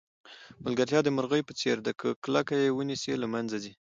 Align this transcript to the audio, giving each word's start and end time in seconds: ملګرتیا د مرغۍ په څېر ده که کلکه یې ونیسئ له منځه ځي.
ملګرتیا 0.65 0.99
د 1.03 1.09
مرغۍ 1.17 1.41
په 1.45 1.53
څېر 1.59 1.77
ده 1.85 1.91
که 1.99 2.07
کلکه 2.25 2.53
یې 2.63 2.67
ونیسئ 2.77 3.13
له 3.21 3.27
منځه 3.33 3.57
ځي. 3.63 3.73